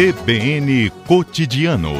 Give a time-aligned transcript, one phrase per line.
[0.00, 1.92] CBN Cotidiano.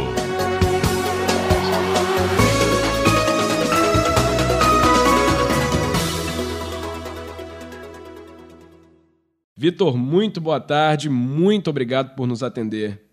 [9.54, 13.09] Vitor, muito boa tarde, muito obrigado por nos atender.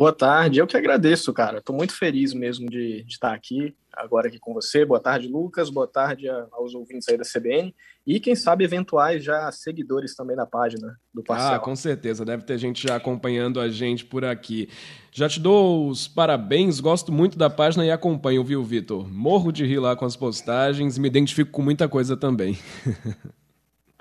[0.00, 1.58] Boa tarde, eu que agradeço, cara.
[1.58, 4.82] Estou muito feliz mesmo de, de, estar aqui, agora aqui com você.
[4.82, 5.68] Boa tarde, Lucas.
[5.68, 7.74] Boa tarde aos ouvintes aí da CBN.
[8.06, 11.52] E quem sabe eventuais já seguidores também da página do Parcial.
[11.52, 12.24] Ah, com certeza.
[12.24, 14.70] Deve ter gente já acompanhando a gente por aqui.
[15.12, 19.06] Já te dou os parabéns, gosto muito da página e acompanho, viu, Vitor?
[19.06, 22.58] Morro de rir lá com as postagens e me identifico com muita coisa também.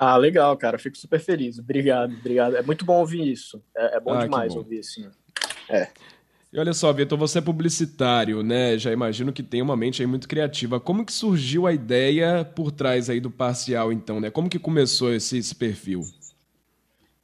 [0.01, 0.79] Ah, legal, cara.
[0.79, 1.59] Fico super feliz.
[1.59, 2.55] Obrigado, obrigado.
[2.55, 3.61] É muito bom ouvir isso.
[3.75, 4.61] É, é bom ah, demais bom.
[4.61, 5.09] ouvir assim.
[5.69, 5.87] É.
[6.51, 8.75] E olha só, Vitor, você é publicitário, né?
[8.75, 10.79] Já imagino que tem uma mente aí muito criativa.
[10.79, 14.31] Como que surgiu a ideia por trás aí do Parcial, então, né?
[14.31, 16.01] Como que começou esse, esse perfil?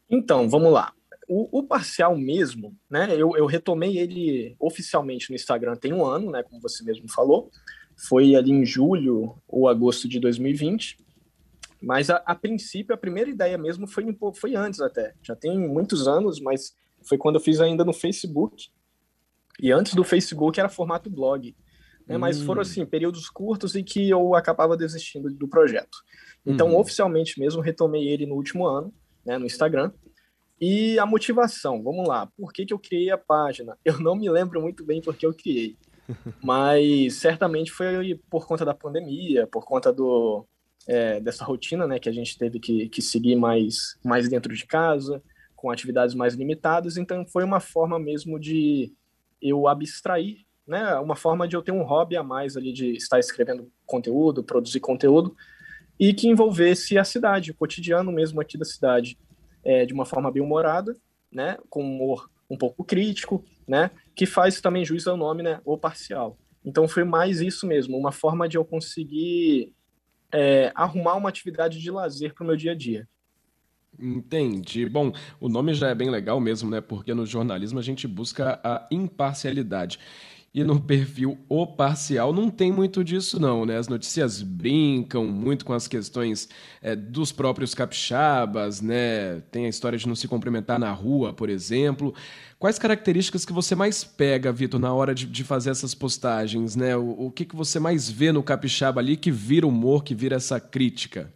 [0.08, 0.94] Então, vamos lá.
[1.28, 3.08] O, o Parcial mesmo, né?
[3.14, 6.44] Eu, eu, retomei ele oficialmente no Instagram tem um ano, né?
[6.44, 7.50] Como você mesmo falou.
[7.96, 11.00] Foi ali em julho ou agosto de 2020.
[11.82, 15.16] Mas a, a princípio, a primeira ideia mesmo foi, foi antes até.
[15.24, 16.76] Já tem muitos anos, mas
[17.08, 18.70] foi quando eu fiz ainda no Facebook.
[19.62, 21.56] E antes do Facebook era formato blog.
[22.08, 22.16] Né?
[22.16, 22.20] Hum.
[22.20, 22.62] Mas foram, hum.
[22.62, 25.98] assim, períodos curtos e que eu acabava desistindo do projeto.
[26.46, 26.80] Então, uhum.
[26.80, 28.94] oficialmente mesmo, retomei ele no último ano,
[29.26, 29.92] né, no Instagram.
[30.62, 32.28] E a motivação, vamos lá.
[32.38, 33.78] Por que, que eu criei a página?
[33.84, 35.76] Eu não me lembro muito bem porque eu criei.
[36.42, 40.46] Mas certamente foi por conta da pandemia, por conta do,
[40.88, 44.66] é, dessa rotina né, que a gente teve que, que seguir mais, mais dentro de
[44.68, 45.22] casa
[45.66, 48.94] com atividades mais limitadas, então foi uma forma mesmo de
[49.42, 50.94] eu abstrair, né?
[50.98, 54.80] Uma forma de eu ter um hobby a mais ali de estar escrevendo conteúdo, produzir
[54.80, 55.36] conteúdo
[56.00, 59.18] e que envolvesse a cidade, o cotidiano mesmo aqui da cidade,
[59.64, 60.96] é, de uma forma bem humorada,
[61.32, 61.58] né?
[61.68, 63.90] Com humor um pouco crítico, né?
[64.16, 65.62] Que faz também juízo ao nome, né?
[65.66, 66.38] O parcial.
[66.64, 69.74] Então foi mais isso mesmo, uma forma de eu conseguir
[70.32, 73.08] é, arrumar uma atividade de lazer para o meu dia a dia.
[74.00, 74.88] Entendi.
[74.88, 76.82] Bom, o nome já é bem legal mesmo, né?
[76.82, 80.00] Porque no jornalismo a gente busca a imparcialidade.
[80.56, 83.78] E no perfil O Parcial não tem muito disso, não, né?
[83.78, 86.48] As notícias brincam muito com as questões
[86.82, 89.42] é, dos próprios capixabas, né?
[89.52, 92.16] Tem a história de não se cumprimentar na rua, por exemplo.
[92.58, 96.96] Quais características que você mais pega, Vitor, na hora de, de, fazer essas postagens, né?
[96.96, 100.38] O, o que, que você mais vê no capixaba ali que vira humor, que vira
[100.38, 101.34] essa crítica?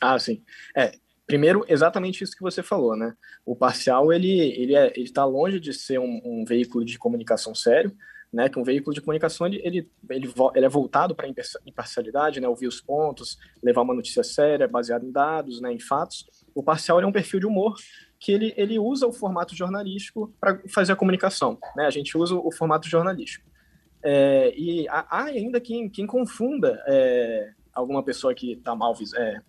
[0.00, 0.40] Ah, sim.
[0.74, 0.92] É,
[1.28, 3.14] Primeiro, exatamente isso que você falou, né?
[3.44, 7.54] O parcial ele ele é, ele está longe de ser um, um, veículo de comunicação
[7.54, 7.94] sério,
[8.32, 8.48] né?
[8.48, 11.28] Que um veículo de comunicação ele ele, ele, ele é voltado para
[11.66, 12.48] imparcialidade, né?
[12.48, 15.70] Ouvir os pontos, levar uma notícia séria, baseada em dados, né?
[15.70, 16.26] Em fatos.
[16.54, 17.74] O parcial é um perfil de humor
[18.18, 21.84] que ele ele usa o formato jornalístico para fazer a comunicação, né?
[21.84, 23.46] A gente usa o formato jornalístico.
[24.02, 29.40] É, e há ainda quem, quem confunda é, alguma pessoa que está mal é,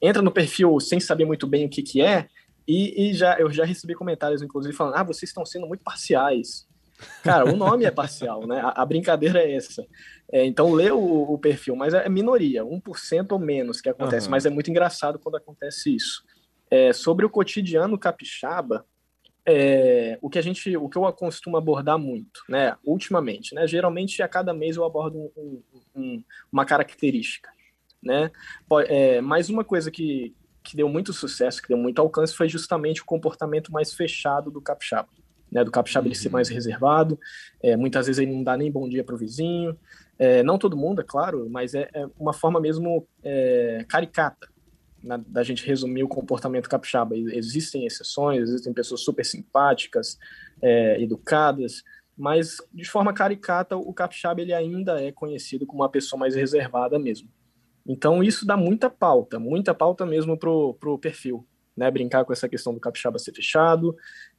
[0.00, 2.28] entra no perfil sem saber muito bem o que, que é,
[2.66, 6.66] e, e, já, eu já recebi comentários, inclusive, falando: ah, vocês estão sendo muito parciais.
[7.22, 8.60] Cara, o nome é parcial, né?
[8.60, 9.84] A, a brincadeira é essa.
[10.30, 14.30] É, então, lê o, o, perfil, mas é minoria, 1% ou menos que acontece, uhum.
[14.30, 16.22] mas é muito engraçado quando acontece isso.
[16.70, 18.86] É, sobre o cotidiano capixaba,
[19.44, 24.22] é, o que a gente, o que eu costumo abordar muito, né, ultimamente, né, geralmente
[24.22, 25.62] a cada mês eu abordo um,
[25.94, 27.51] um, uma característica
[28.02, 28.30] né?
[28.86, 33.02] É, mais uma coisa que, que deu muito sucesso, que deu muito alcance, foi justamente
[33.02, 35.08] o comportamento mais fechado do capixaba.
[35.50, 36.32] Né, do capixaba ele ser uhum.
[36.32, 37.20] mais reservado,
[37.62, 39.78] é, muitas vezes ele não dá nem bom dia para o vizinho,
[40.18, 44.48] é, não todo mundo, é claro, mas é, é uma forma mesmo é, caricata
[45.02, 47.16] na, da gente resumir o comportamento capixaba.
[47.16, 50.18] Existem exceções, existem pessoas super simpáticas,
[50.62, 51.82] é, educadas,
[52.16, 56.98] mas de forma caricata o capixaba ele ainda é conhecido como uma pessoa mais reservada
[56.98, 57.28] mesmo.
[57.86, 61.46] Então isso dá muita pauta, muita pauta mesmo pro, pro perfil,
[61.76, 61.90] né?
[61.90, 63.96] Brincar com essa questão do capixaba ser fechado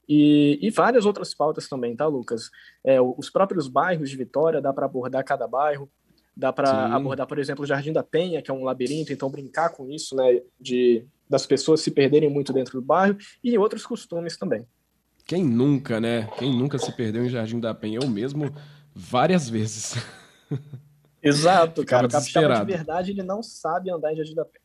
[0.07, 2.49] e, e várias outras pautas também, tá, Lucas?
[2.83, 5.89] É, os próprios bairros de Vitória, dá para abordar cada bairro,
[6.35, 9.69] dá para abordar, por exemplo, o Jardim da Penha, que é um labirinto, então brincar
[9.69, 10.41] com isso, né?
[10.59, 14.67] De das pessoas se perderem muito dentro do bairro e outros costumes também.
[15.25, 16.29] Quem nunca, né?
[16.37, 17.99] Quem nunca se perdeu em Jardim da Penha?
[18.01, 18.53] Eu mesmo
[18.93, 19.95] várias vezes.
[21.23, 22.07] Exato, cara.
[22.07, 24.63] O capixaba de verdade, ele não sabe andar em Jardim da Penha.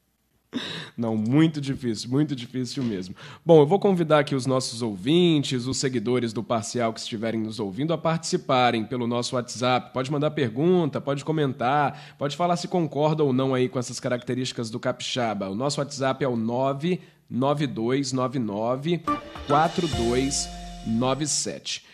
[0.97, 3.15] Não, muito difícil, muito difícil mesmo.
[3.45, 7.61] Bom, eu vou convidar aqui os nossos ouvintes, os seguidores do Parcial que estiverem nos
[7.61, 9.93] ouvindo, a participarem pelo nosso WhatsApp.
[9.93, 14.71] Pode mandar pergunta, pode comentar, pode falar se concorda ou não aí com essas características
[14.71, 15.51] do capixaba.
[15.51, 19.03] O nosso WhatsApp é o 99299
[19.47, 20.49] 42
[20.87, 21.87] 97.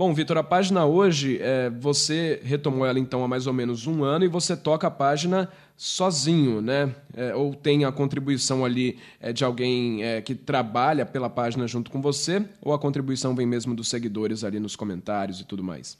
[0.00, 4.02] Bom, Vitor, a página hoje, é, você retomou ela então há mais ou menos um
[4.02, 6.96] ano e você toca a página sozinho, né?
[7.14, 11.90] É, ou tem a contribuição ali é, de alguém é, que trabalha pela página junto
[11.90, 15.98] com você, ou a contribuição vem mesmo dos seguidores ali nos comentários e tudo mais?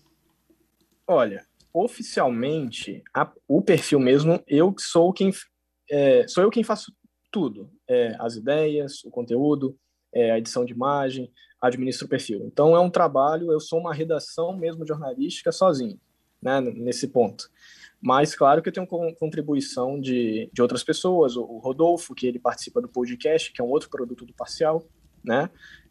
[1.06, 5.30] Olha, oficialmente, a, o perfil mesmo, eu sou quem
[5.90, 6.90] é, sou eu quem faço
[7.30, 9.76] tudo, é, as ideias, o conteúdo,
[10.14, 11.30] a edição de imagem,
[11.60, 12.42] administro o perfil.
[12.46, 15.98] Então é um trabalho, eu sou uma redação mesmo jornalística sozinho,
[16.42, 17.50] né, nesse ponto.
[18.00, 22.80] Mas claro que eu tenho contribuição de, de outras pessoas, o Rodolfo, que ele participa
[22.80, 24.82] do podcast, que é um outro produto do Parcial,
[25.22, 25.50] né?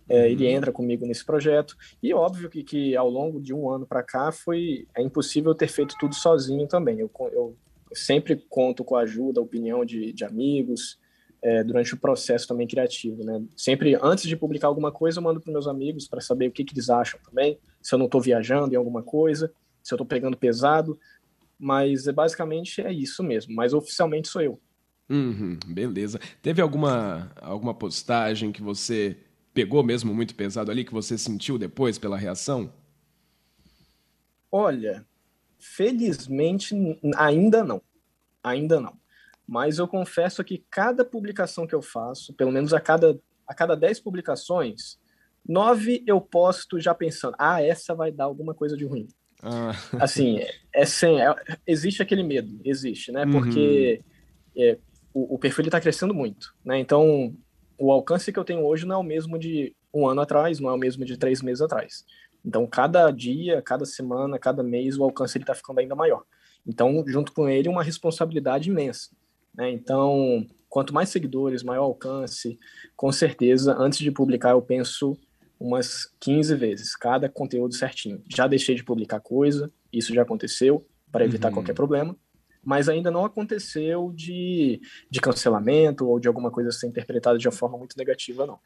[0.10, 0.52] É, ele uhum.
[0.54, 1.78] entra comigo nesse projeto.
[2.02, 5.68] E óbvio que, que ao longo de um ano para cá foi é impossível ter
[5.68, 7.00] feito tudo sozinho também.
[7.00, 7.56] Eu, eu
[7.94, 10.98] sempre conto com a ajuda, a opinião de, de amigos,
[11.42, 13.42] é, durante o processo também criativo, né?
[13.56, 16.64] Sempre antes de publicar alguma coisa, eu mando para meus amigos para saber o que,
[16.64, 19.52] que, eles acham também, se eu não estou viajando em alguma coisa,
[19.82, 21.00] se eu estou pegando pesado,
[21.58, 23.56] mas é, basicamente é isso mesmo.
[23.56, 24.60] Mas oficialmente sou eu.
[25.10, 26.20] Uhum, beleza.
[26.42, 29.18] Teve alguma alguma postagem que você
[29.54, 32.72] pegou mesmo muito pesado ali que você sentiu depois pela reação?
[34.52, 35.06] Olha,
[35.58, 36.76] felizmente
[37.18, 37.82] ainda não,
[38.44, 38.99] ainda não
[39.50, 43.76] mas eu confesso que cada publicação que eu faço, pelo menos a cada, a cada
[43.76, 45.00] 10 publicações,
[45.44, 49.08] nove eu posto já pensando, ah, essa vai dar alguma coisa de ruim.
[49.42, 49.72] Ah.
[50.00, 51.34] Assim, é, é sem, é,
[51.66, 53.26] existe aquele medo, existe, né?
[53.26, 54.04] Porque
[54.56, 54.64] uhum.
[54.64, 54.78] é,
[55.12, 56.78] o, o, perfil está crescendo muito, né?
[56.78, 57.36] Então,
[57.76, 60.70] o alcance que eu tenho hoje não é o mesmo de um ano atrás, não
[60.70, 62.06] é o mesmo de três meses atrás.
[62.46, 66.24] Então, cada dia, cada semana, cada mês, o alcance está ficando ainda maior.
[66.68, 69.10] Então, junto com ele, uma responsabilidade imensa.
[69.54, 69.72] Né?
[69.72, 72.60] Então, quanto mais seguidores, maior alcance,
[72.96, 75.18] com certeza, antes de publicar, eu penso
[75.60, 78.24] umas 15 vezes, cada conteúdo certinho.
[78.30, 81.56] Já deixei de publicar coisa, isso já aconteceu, para evitar uhum.
[81.56, 82.16] qualquer problema,
[82.64, 84.80] mas ainda não aconteceu de,
[85.10, 88.60] de cancelamento ou de alguma coisa ser interpretada de uma forma muito negativa, não.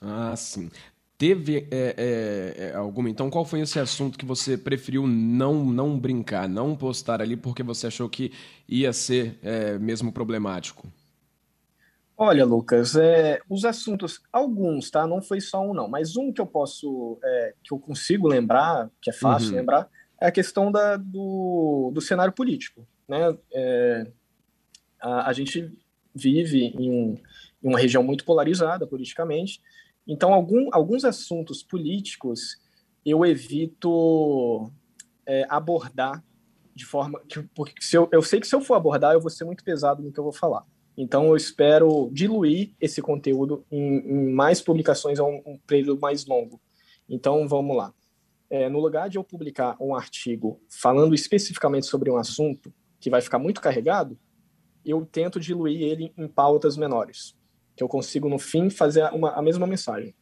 [0.00, 0.70] Ah, sim.
[1.18, 3.10] Teve é, é, é, alguma.
[3.10, 7.60] Então, qual foi esse assunto que você preferiu não, não brincar, não postar ali, porque
[7.60, 8.32] você achou que
[8.68, 10.86] ia ser é, mesmo problemático?
[12.16, 15.08] Olha, Lucas, é, os assuntos, alguns, tá?
[15.08, 18.88] Não foi só um, não, mas um que eu posso, é, que eu consigo lembrar,
[19.02, 19.56] que é fácil uhum.
[19.56, 19.88] lembrar,
[20.20, 23.36] é a questão da, do, do cenário político, né?
[25.00, 25.72] A, a, gente
[26.14, 27.20] vive em,
[27.62, 29.60] em uma região muito polarizada politicamente
[30.08, 32.56] então, algum, alguns assuntos políticos
[33.04, 34.72] eu evito
[35.26, 36.24] é, abordar
[36.74, 39.30] de forma que, porque se eu, eu sei que se eu for abordar eu vou
[39.30, 40.64] ser muito pesado no que eu vou falar.
[40.96, 46.24] Então eu espero diluir esse conteúdo em, em mais publicações a um, um, período mais
[46.24, 46.60] longo.
[47.08, 47.92] Então vamos lá.
[48.50, 53.20] É, no lugar de eu publicar um artigo falando especificamente sobre um assunto que vai
[53.20, 54.18] ficar muito carregado,
[54.84, 57.37] eu tento diluir ele em pautas menores
[57.78, 60.12] que eu consigo no fim fazer uma, a mesma mensagem.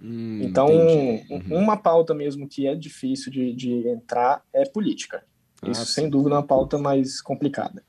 [0.00, 1.42] Hum, então, uhum.
[1.50, 5.22] uma pauta mesmo que é difícil de, de entrar é política.
[5.60, 5.92] Ah, Isso, sim.
[5.92, 7.84] sem dúvida, é uma pauta mais complicada.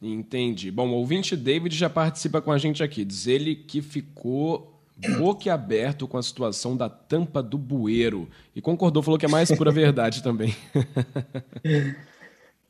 [0.00, 0.70] Entendi.
[0.70, 3.04] Bom, o ouvinte David já participa com a gente aqui.
[3.04, 4.80] Diz ele que ficou
[5.18, 8.28] boquiaberto com a situação da tampa do bueiro.
[8.54, 10.54] E concordou, falou que é mais pura verdade também.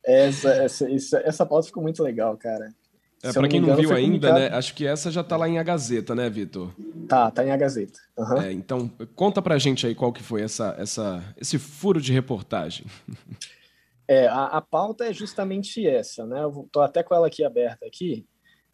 [0.02, 2.72] essa, essa, essa, essa pauta ficou muito legal, cara.
[3.22, 4.48] É, para quem não, viu ainda, né?
[4.48, 6.72] Acho que essa já tá lá em A Gazeta, né, Vitor?
[7.06, 8.00] Tá, tá em A Gazeta.
[8.16, 8.40] Uhum.
[8.40, 12.86] É, então, conta pra gente aí qual que foi essa, essa, esse furo de reportagem.
[14.08, 16.42] É, a, a pauta é justamente essa, né?
[16.42, 18.26] Eu tô até com ela aqui aberta aqui.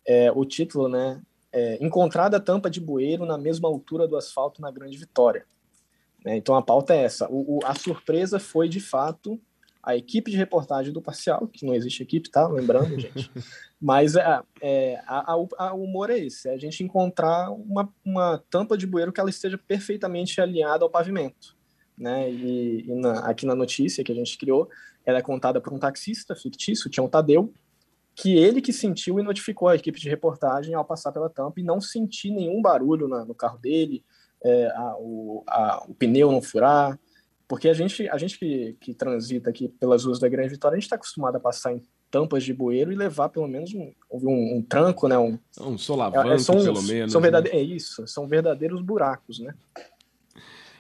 [0.07, 1.21] É, o título, né?
[1.53, 5.45] É, Encontrada tampa de bueiro na mesma altura do asfalto na Grande Vitória.
[6.25, 6.37] Né?
[6.37, 7.29] Então a pauta é essa.
[7.29, 9.41] O, o, a surpresa foi, de fato,
[9.87, 12.49] a equipe de reportagem do Parcial, que não existe equipe, tá?
[12.49, 13.31] Lembrando, gente.
[13.81, 17.89] Mas é, é a, a, a, o humor é esse, é a gente encontrar uma,
[18.05, 21.57] uma tampa de bueiro que ela esteja perfeitamente alinhada ao pavimento.
[21.97, 22.29] Né?
[22.33, 24.69] E, e na, aqui na notícia que a gente criou,
[25.05, 27.55] ela é contada por um taxista fictício, Tião Tadeu,
[28.13, 31.63] que ele que sentiu e notificou a equipe de reportagem ao passar pela tampa e
[31.63, 34.03] não sentir nenhum barulho na, no carro dele,
[34.43, 36.99] é, a, o, a, o pneu não furar,
[37.49, 40.79] porque a gente, a gente que, que transita aqui pelas ruas da Grande Vitória, a
[40.79, 44.57] gente está acostumado a passar em tampas de bueiro e levar pelo menos um, um,
[44.57, 45.19] um tranco, né?
[45.19, 47.13] Um, um solavanco, é, é são, pelo menos.
[47.13, 47.51] São verdade...
[47.51, 47.57] né?
[47.57, 49.55] É isso, são verdadeiros buracos, né?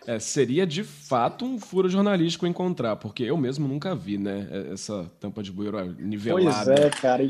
[0.06, 4.48] É, seria de fato um furo jornalístico encontrar, porque eu mesmo nunca vi, né?
[4.72, 6.64] Essa tampa de bueiro nivelada.
[6.64, 7.24] Pois é, cara.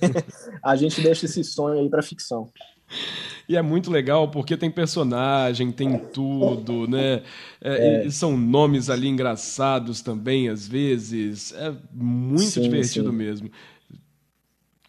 [0.62, 2.50] a gente deixa esse sonho aí para ficção.
[3.48, 7.22] E é muito legal porque tem personagem, tem tudo, né?
[7.60, 8.10] É, é.
[8.10, 11.52] são nomes ali engraçados também, às vezes.
[11.52, 13.16] É muito sim, divertido sim.
[13.16, 13.50] mesmo.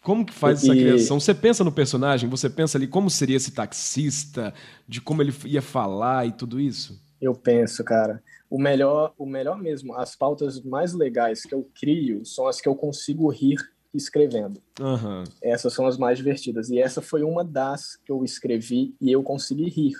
[0.02, 1.18] Como que faz essa criação?
[1.20, 4.54] Você pensa no personagem, você pensa ali como seria esse taxista,
[4.86, 6.98] de como ele ia falar e tudo isso?
[7.20, 8.22] Eu penso, cara.
[8.48, 12.68] O melhor, o melhor mesmo, as pautas mais legais que eu crio são as que
[12.68, 13.58] eu consigo rir
[13.92, 14.60] escrevendo.
[14.80, 15.24] Uhum.
[15.42, 16.70] Essas são as mais divertidas.
[16.70, 19.94] E essa foi uma das que eu escrevi e eu consegui rir.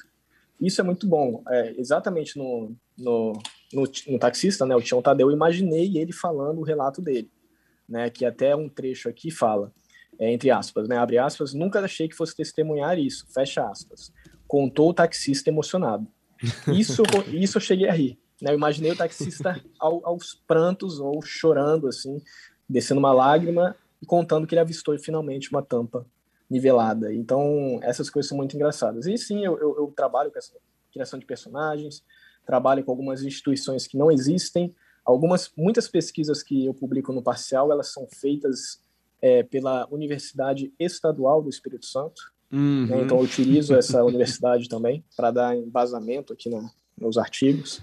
[0.61, 1.43] Isso é muito bom.
[1.49, 3.33] É, exatamente no, no,
[3.73, 7.31] no, no, taxista, né, o Tião Tadeu, eu imaginei ele falando o relato dele.
[7.89, 9.73] Né, que até um trecho aqui fala,
[10.19, 14.13] é, entre aspas, né, abre aspas, nunca achei que fosse testemunhar isso, fecha aspas.
[14.49, 16.07] Contou o taxista emocionado.
[16.75, 17.03] Isso,
[17.33, 18.19] isso eu cheguei a rir.
[18.43, 22.21] Né, eu imaginei o taxista ao, aos prantos ou chorando, assim,
[22.69, 26.07] descendo uma lágrima e contando que ele avistou finalmente uma tampa
[26.49, 27.13] nivelada.
[27.13, 29.07] Então, essas coisas são muito engraçadas.
[29.07, 30.53] E sim, eu, eu, eu trabalho com essa
[30.93, 32.05] criação de personagens,
[32.47, 34.75] trabalho com algumas instituições que não existem.
[35.05, 38.81] Algumas, muitas pesquisas que eu publico no Parcial, elas são feitas
[39.21, 42.33] é, pela Universidade Estadual do Espírito Santo.
[42.53, 42.87] Uhum.
[42.87, 43.03] Né?
[43.03, 47.81] Então, eu utilizo essa universidade também para dar embasamento aqui no, nos artigos.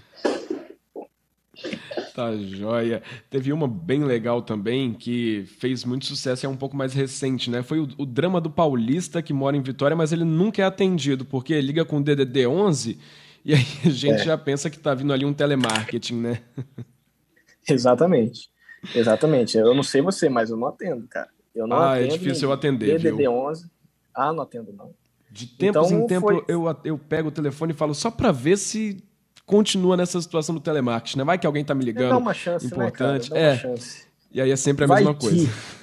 [2.14, 3.02] Tá joia.
[3.28, 7.50] Teve uma bem legal também que fez muito sucesso e é um pouco mais recente,
[7.50, 7.60] né?
[7.60, 11.24] Foi o, o, drama do paulista que mora em Vitória, mas ele nunca é atendido,
[11.24, 13.00] porque liga com o DDD 11
[13.44, 14.24] e aí a gente é.
[14.24, 16.40] já pensa que tá vindo ali um telemarketing, né?
[17.68, 18.48] Exatamente.
[18.94, 19.58] Exatamente.
[19.58, 21.30] Eu não sei você, mas eu não atendo, cara.
[21.52, 22.14] Eu não ah, é atendo.
[22.14, 23.32] é difícil eu atender, DDD viu?
[23.32, 23.68] 11.
[24.14, 24.94] Ah, não atendo não.
[25.32, 26.44] De tempos então, em tempo foi...
[26.46, 29.02] eu, eu pego o telefone e falo só para ver se
[29.46, 31.24] continua nessa situação do telemarketing, né?
[31.24, 32.10] Vai que alguém tá me ligando.
[32.10, 33.30] Dá uma chance, importante.
[33.30, 33.56] Né, é.
[33.56, 34.06] Chance.
[34.32, 35.26] E aí é sempre a Vai mesma que...
[35.26, 35.48] coisa.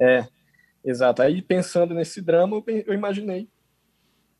[0.00, 0.26] É,
[0.84, 1.22] exato.
[1.22, 3.48] Aí pensando nesse drama, eu imaginei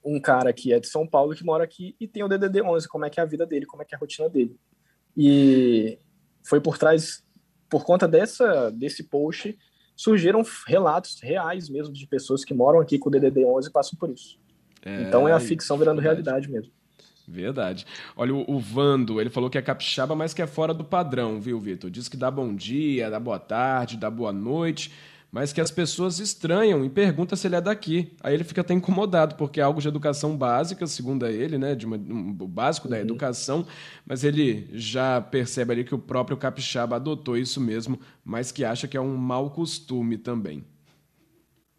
[0.04, 2.88] um cara que é de São Paulo, que mora aqui e tem o DDD 11,
[2.88, 4.58] como é que é a vida dele, como é que é a rotina dele.
[5.16, 6.00] E
[6.42, 7.22] foi por trás,
[7.68, 9.56] por conta dessa desse post,
[9.94, 13.96] surgiram relatos reais mesmo de pessoas que moram aqui com o DDD 11 e passam
[13.96, 14.36] por isso.
[14.84, 16.72] É, então é a ficção virando realidade mesmo.
[17.30, 17.86] Verdade.
[18.16, 21.40] Olha, o, o, Vando, ele falou que é capixaba, mas que é fora do padrão,
[21.40, 21.88] viu, Vitor?
[21.88, 24.92] Diz que dá bom dia, dá boa tarde, dá boa noite,
[25.30, 28.12] mas que as pessoas estranham e perguntam se ele é daqui.
[28.20, 31.76] Aí ele fica até incomodado, porque é algo de educação básica, segundo ele, né?
[31.76, 33.02] De uma, um, o básico da uhum.
[33.02, 33.64] educação,
[34.04, 38.88] mas ele já percebe ali que o próprio capixaba adotou isso mesmo, mas que acha
[38.88, 40.64] que é um mau costume também.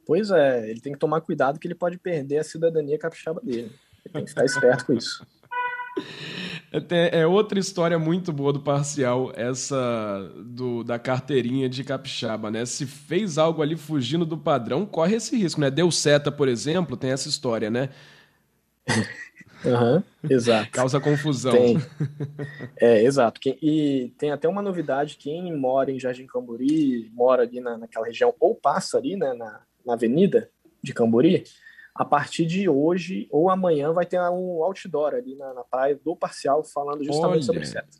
[0.06, 3.72] Pois é, ele tem que tomar cuidado que ele pode perder a cidadania capixaba dele.
[4.06, 5.26] Ele tem que ficar esperto com isso.
[6.90, 12.66] É, é outra história muito boa do parcial, essa do, da carteirinha de capixaba, né?
[12.66, 15.70] Se fez algo ali fugindo do padrão, corre esse risco, né?
[15.70, 17.90] Deu seta, por exemplo, tem essa história, né?
[19.64, 20.72] Uhum, exato.
[20.72, 21.52] Causa confusão.
[21.52, 21.78] Tem.
[22.80, 23.40] É, exato.
[23.46, 28.34] E tem até uma novidade: quem mora em Jardim Camburi, mora ali na, naquela região,
[28.40, 30.50] ou passa ali né, na, na avenida
[30.82, 31.44] de Camburi,
[31.94, 36.16] a partir de hoje ou amanhã vai ter um outdoor ali na, na praia do
[36.16, 38.00] Parcial falando justamente Olha, sobre seta.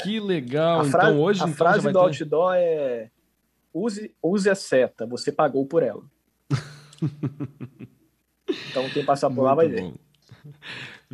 [0.00, 0.80] Que legal!
[0.80, 1.98] A frase, então hoje a então, frase do ter...
[1.98, 3.10] outdoor é
[3.72, 6.02] use, use a seta, você pagou por ela.
[8.70, 9.94] então quem passar por lá vai ver.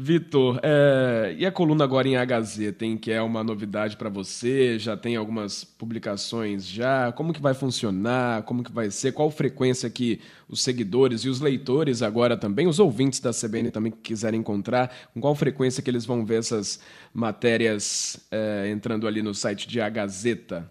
[0.00, 4.08] Vitor, é, e a coluna agora em A Gazeta, hein, que é uma novidade para
[4.08, 4.78] você?
[4.78, 7.10] Já tem algumas publicações já?
[7.10, 8.44] Como que vai funcionar?
[8.44, 9.10] Como que vai ser?
[9.10, 13.90] Qual frequência que os seguidores e os leitores agora também, os ouvintes da CBN também
[13.90, 16.78] que quiserem encontrar, com qual frequência que eles vão ver essas
[17.12, 20.70] matérias é, entrando ali no site de A Gazeta?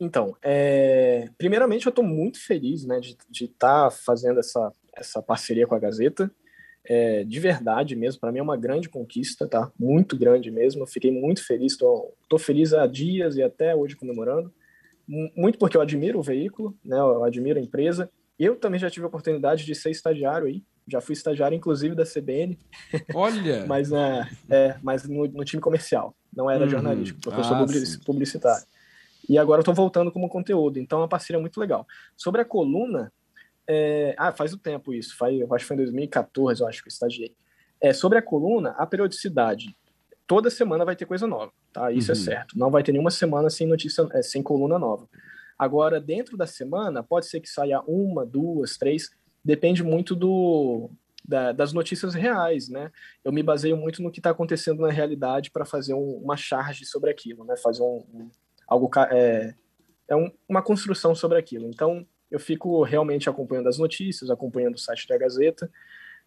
[0.00, 5.68] Então, é, primeiramente eu estou muito feliz né, de estar tá fazendo essa, essa parceria
[5.68, 6.28] com a Gazeta
[6.88, 9.70] é, de verdade mesmo, para mim é uma grande conquista, tá?
[9.78, 10.82] Muito grande mesmo.
[10.82, 14.52] Eu fiquei muito feliz, estou feliz há dias e até hoje comemorando.
[15.36, 16.98] Muito porque eu admiro o veículo, né?
[16.98, 18.10] Eu admiro a empresa.
[18.38, 20.62] Eu também já tive a oportunidade de ser estagiário aí.
[20.88, 22.58] Já fui estagiário, inclusive, da CBN.
[23.14, 23.66] Olha!
[23.68, 26.70] mas é, é, mas no, no, time comercial, não era uhum.
[26.70, 27.66] jornalístico, professor ah,
[28.04, 28.64] publicitário.
[29.28, 31.84] E agora eu estou voltando como conteúdo, então é uma parceria muito legal.
[32.16, 33.12] Sobre a coluna,
[33.68, 36.82] é, ah, faz o tempo isso, faz, eu acho que foi em 2014, eu acho
[36.82, 37.34] que eu estagiei.
[37.80, 39.76] É, sobre a coluna, a periodicidade.
[40.26, 41.92] Toda semana vai ter coisa nova, tá?
[41.92, 42.20] Isso é uhum.
[42.20, 42.58] é certo.
[42.58, 45.08] Não vai ter nenhuma semana sem notícia, é, sem coluna nova.
[45.58, 49.10] Agora, dentro da semana, pode ser que saia uma, duas, três,
[49.44, 50.90] depende muito do,
[51.26, 52.90] da, das notícias reais, né?
[53.24, 56.84] Eu me baseio muito no que está acontecendo na realidade para fazer um, uma charge
[56.84, 57.56] sobre aquilo, né?
[57.56, 58.30] Fazer um, um
[58.66, 59.54] algo é,
[60.08, 61.68] é um, uma construção sobre aquilo.
[61.68, 65.70] Então, eu fico realmente acompanhando as notícias, acompanhando o site da Gazeta,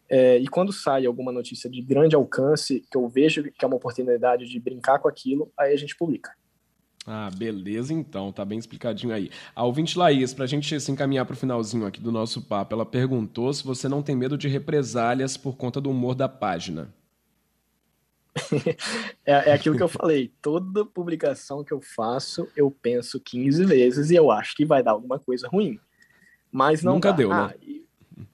[0.09, 3.77] é, e quando sai alguma notícia de grande alcance, que eu vejo que é uma
[3.77, 6.33] oportunidade de brincar com aquilo, aí a gente publica.
[7.05, 9.29] Ah, beleza então, tá bem explicadinho aí.
[9.55, 13.53] A ouvinte Laís, pra gente se encaminhar pro finalzinho aqui do nosso papo, ela perguntou
[13.53, 16.93] se você não tem medo de represálias por conta do humor da página.
[19.25, 24.11] é, é aquilo que eu falei, toda publicação que eu faço, eu penso 15 vezes
[24.11, 25.79] e eu acho que vai dar alguma coisa ruim.
[26.51, 27.15] Mas não Nunca dá.
[27.15, 27.35] deu, né?
[27.35, 27.53] ah?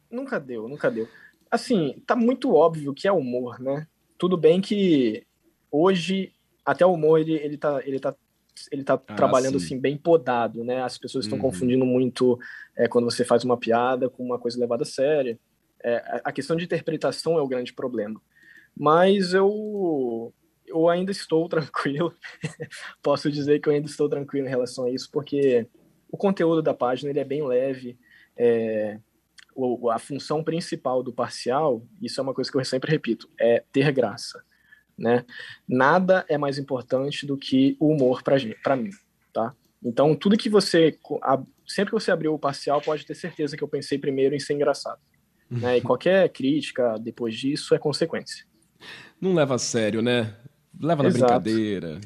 [0.10, 1.07] Nunca deu, nunca deu.
[1.51, 3.88] Assim, tá muito óbvio que é humor, né?
[4.17, 5.25] Tudo bem que
[5.69, 6.34] hoje
[6.65, 8.15] até o humor ele, ele tá ele tá
[8.72, 9.65] ele tá ah, trabalhando sim.
[9.65, 10.81] assim bem podado, né?
[10.81, 11.43] As pessoas estão uhum.
[11.43, 12.39] confundindo muito
[12.75, 15.38] é, quando você faz uma piada com uma coisa levada a sério.
[15.84, 18.19] É, a questão de interpretação é o grande problema.
[18.75, 20.34] Mas eu
[20.65, 22.13] eu ainda estou tranquilo.
[23.03, 25.67] Posso dizer que eu ainda estou tranquilo em relação a isso, porque
[26.10, 27.98] o conteúdo da página ele é bem leve.
[28.38, 29.00] É,
[29.92, 33.92] a função principal do parcial, isso é uma coisa que eu sempre repito, é ter
[33.92, 34.44] graça
[34.98, 35.25] né?
[35.68, 38.92] Nada é mais importante do que o humor para mim,
[39.34, 39.54] tá?
[39.84, 40.98] Então, tudo que você
[41.68, 44.54] sempre que você abriu o parcial, pode ter certeza que eu pensei primeiro em ser
[44.54, 45.00] engraçado,
[45.50, 45.77] né?
[45.77, 48.46] E qualquer crítica depois disso é consequência.
[49.20, 50.36] Não leva a sério, né?
[50.80, 51.24] Leva na Exato.
[51.24, 52.01] brincadeira.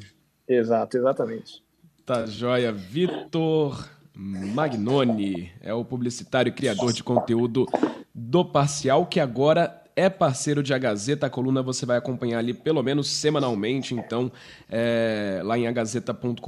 [0.46, 1.64] Exato, exatamente.
[2.04, 2.72] Tá joia.
[2.72, 7.66] Vitor Magnoni é o publicitário e criador de conteúdo
[8.14, 11.26] do Parcial, que agora é parceiro de A Gazeta.
[11.26, 14.30] A coluna você vai acompanhar ali pelo menos semanalmente, então,
[14.68, 16.40] é, lá em agazeta.com.br,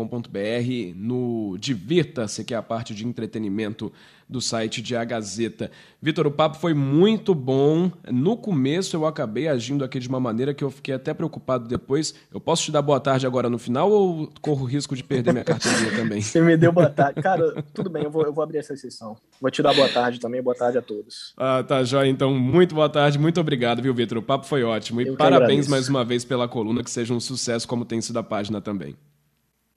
[0.94, 3.92] no Divirta-se, que é a parte de entretenimento
[4.28, 5.70] do site de A Gazeta.
[6.00, 7.90] Vitor, o papo foi muito bom.
[8.10, 12.14] No começo eu acabei agindo aqui de uma maneira que eu fiquei até preocupado depois.
[12.32, 15.44] Eu posso te dar boa tarde agora no final ou corro risco de perder minha
[15.44, 16.20] carteirinha também?
[16.20, 17.22] Você me deu boa tarde.
[17.22, 19.16] Cara, tudo bem, eu vou, eu vou abrir essa sessão.
[19.40, 21.34] Vou te dar boa tarde também, boa tarde a todos.
[21.36, 22.08] Ah, tá, jóia.
[22.08, 24.18] Então, muito boa tarde, muito obrigado, viu, Vitor?
[24.18, 25.00] O papo foi ótimo.
[25.00, 28.22] E parabéns mais uma vez pela coluna, que seja um sucesso como tem sido a
[28.22, 28.96] página também.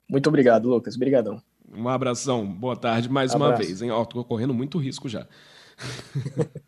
[0.10, 0.96] Muito obrigado, Lucas.
[0.96, 1.42] Obrigadão.
[1.74, 3.52] Um abração, boa tarde mais Abraço.
[3.52, 3.92] uma vez, hein?
[3.92, 5.28] Ó, tô correndo muito risco já.